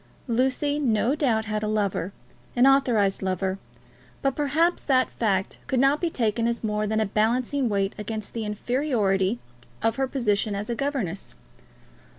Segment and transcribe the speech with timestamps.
[0.27, 2.11] Lucy no doubt had a lover,
[2.55, 3.59] an authorised lover;
[4.23, 8.33] but perhaps that fact could not be taken as more than a balancing weight against
[8.33, 9.37] the inferiority
[9.83, 11.35] of her position as a governess.